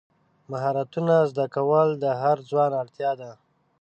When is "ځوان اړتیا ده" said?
2.49-3.31